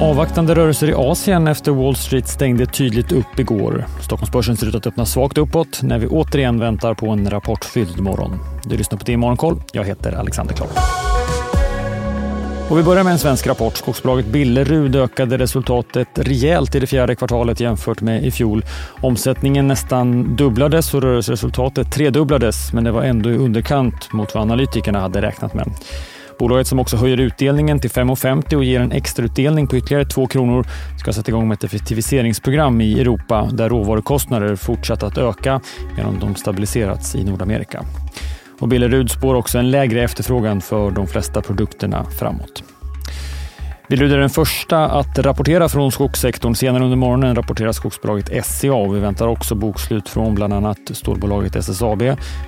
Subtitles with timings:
[0.00, 3.84] Avvaktande rörelser i Asien efter Wall Street stängde tydligt upp igår.
[4.02, 8.38] Stockholmsbörsen ser ut att öppna svagt uppåt när vi återigen väntar på en rapportfylld morgon.
[8.64, 9.62] Du lyssnar på det Morgonkoll.
[9.72, 10.68] Jag heter Alexander Klar.
[12.70, 13.76] Och vi börjar med en svensk rapport.
[13.76, 18.64] Skogsbolaget Billerud ökade resultatet rejält i det fjärde kvartalet jämfört med i fjol.
[19.00, 25.00] Omsättningen nästan dubblades och rörelseresultatet tredubblades men det var ändå i underkant mot vad analytikerna
[25.00, 25.70] hade räknat med.
[26.38, 30.66] Bolaget som också höjer utdelningen till 5,50 och ger en extrautdelning på ytterligare 2 kronor
[31.00, 35.60] ska sätta igång med ett effektiviseringsprogram i Europa där råvarukostnader fortsatt att öka
[35.96, 37.84] medan de stabiliserats i Nordamerika.
[38.60, 42.73] Och Billerud spår också en lägre efterfrågan för de flesta produkterna framåt.
[43.88, 46.54] Vi lyder den första att rapportera från skogssektorn.
[46.54, 51.56] Senare under morgonen rapporterar skogsbolaget SCA och vi väntar också bokslut från bland annat storbolaget
[51.56, 52.02] SSAB,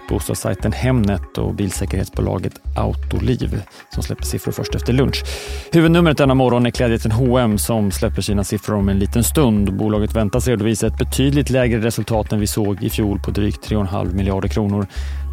[0.09, 3.63] bostadssajten Hemnet och bilsäkerhetsbolaget Autoliv
[3.95, 5.25] som släpper siffror först efter lunch.
[5.73, 9.77] Huvudnumret denna morgon är klädjätten H&M som släpper sina siffror om en liten stund.
[9.77, 14.15] Bolaget väntas redovisa ett betydligt lägre resultat än vi såg i fjol på drygt 3,5
[14.15, 14.87] miljarder kronor,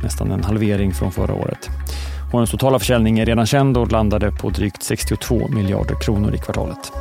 [0.03, 1.69] nästan en halvering från förra året.
[2.33, 6.91] H&M's totala försäljning är redan känd och landade på drygt 62 miljarder kronor i kvartalet.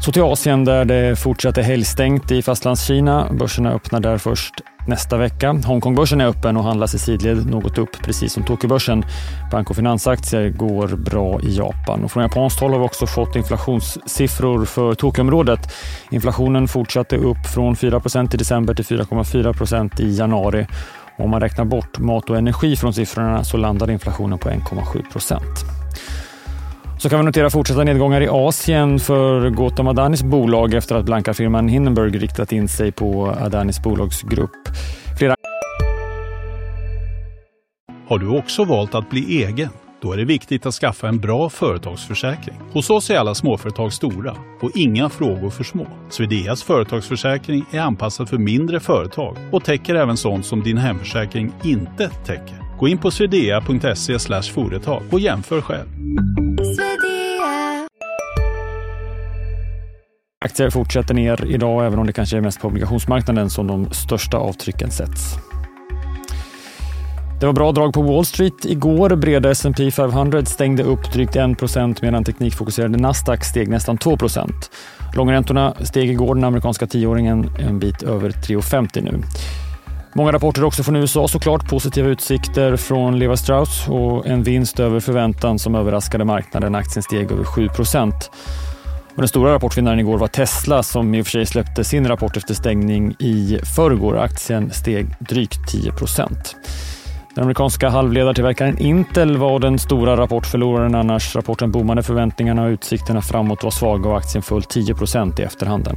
[0.00, 3.28] Så till Asien där det fortsatte helgstängt i Fastlandskina.
[3.32, 4.54] Börserna öppnar där först
[4.86, 5.52] nästa vecka.
[5.64, 9.04] Hongkongbörsen är öppen och handlas i sidled något upp, precis som Tokyobörsen.
[9.50, 12.04] Bank och finansaktier går bra i Japan.
[12.04, 15.72] Och från japanskt håll har vi också fått inflationssiffror för Tokyoområdet.
[16.10, 20.66] Inflationen fortsatte upp från 4% i december till 4,4% i januari
[21.18, 25.64] om man räknar bort mat och energi från siffrorna så landar inflationen på 1,7 procent.
[26.98, 31.68] Så kan vi notera fortsatta nedgångar i Asien för Gautam Adanis bolag efter att blankarfirman
[31.68, 34.68] Hindenburg riktat in sig på Adanis bolagsgrupp.
[35.18, 35.36] Flera...
[38.08, 39.68] Har du också valt att bli egen?
[40.04, 42.56] Då är det viktigt att skaffa en bra företagsförsäkring.
[42.72, 45.86] Hos oss är alla småföretag stora och inga frågor för små.
[46.10, 52.08] Swedeas företagsförsäkring är anpassad för mindre företag och täcker även sånt som din hemförsäkring inte
[52.08, 52.76] täcker.
[52.78, 55.88] Gå in på swedea.se företag och jämför själv.
[60.44, 64.36] Aktier fortsätter ner idag även om det kanske är mest på obligationsmarknaden som de största
[64.36, 65.38] avtrycken sätts.
[67.44, 69.16] Det var bra drag på Wall Street igår.
[69.16, 74.50] Breda S&P 500 stängde upp drygt 1% medan teknikfokuserade Nasdaq steg nästan 2%
[75.14, 79.22] Långräntorna steg igår, den amerikanska tioåringen en bit över 3,50 nu.
[80.14, 81.68] Många rapporter också från USA såklart.
[81.68, 86.74] Positiva utsikter från Levi Strauss och en vinst över förväntan som överraskade marknaden.
[86.74, 87.68] Aktien steg över 7
[89.14, 92.36] och den stora rapportvinnaren igår var Tesla som i och för sig släppte sin rapport
[92.36, 94.18] efter stängning i förrgår.
[94.18, 95.92] Aktien steg drygt 10
[97.34, 101.36] den amerikanska halvledartillverkaren Intel var den stora rapportförloraren annars.
[101.36, 104.94] Rapporten bommade förväntningarna och utsikterna framåt var svaga och aktien föll 10
[105.38, 105.96] i efterhanden.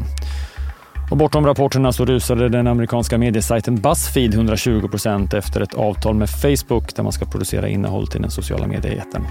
[1.12, 6.30] Och bortom rapporterna så rusade den amerikanska mediesajten Buzzfeed 120 procent efter ett avtal med
[6.30, 9.22] Facebook där man ska producera innehåll till den sociala mediejätten.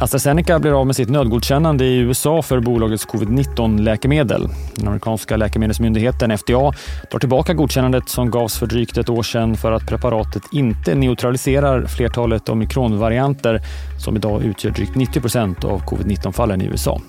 [0.00, 4.48] AstraZeneca blir av med sitt nödgodkännande i USA för bolagets covid-19-läkemedel.
[4.74, 6.72] Den amerikanska läkemedelsmyndigheten FDA
[7.10, 11.86] drar tillbaka godkännandet som gavs för drygt ett år sedan för att preparatet inte neutraliserar
[11.86, 13.60] flertalet omikronvarianter
[14.04, 17.00] som idag utgör drygt 90 procent av covid-19-fallen i USA.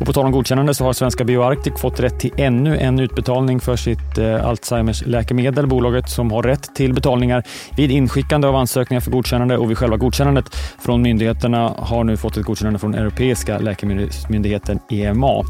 [0.00, 3.60] Och på tal om godkännande så har svenska BioArctic fått rätt till ännu en utbetalning
[3.60, 5.66] för sitt eh, Alzheimers läkemedel.
[5.66, 7.42] Bolaget som har rätt till betalningar
[7.76, 10.44] vid inskickande av ansökningar för godkännande och vid själva godkännandet
[10.78, 15.26] från myndigheterna har nu fått ett godkännande från Europeiska läkemedelsmyndigheten EMA.
[15.26, 15.46] Och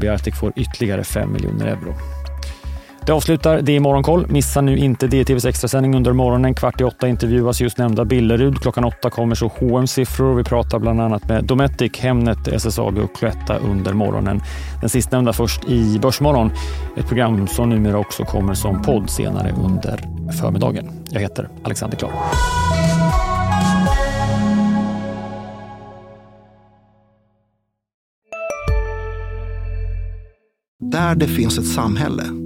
[0.00, 2.15] BioArctic får ytterligare 5 miljoner euro.
[3.06, 4.26] Det avslutar det i Morgonkoll.
[4.28, 6.54] Missa nu inte DTVs extrasändning under morgonen.
[6.54, 8.60] Kvart i åtta intervjuas just nämnda Billerud.
[8.62, 13.16] Klockan åtta kommer så hm siffror Vi pratar bland annat med Dometic, Hemnet, SSAB och
[13.16, 14.42] Cloetta under morgonen.
[14.80, 16.52] Den sistnämnda först i Börsmorgon.
[16.96, 20.00] Ett program som numera också kommer som podd senare under
[20.40, 20.90] förmiddagen.
[21.10, 22.12] Jag heter Alexander Klar.
[30.78, 32.45] Där det finns ett samhälle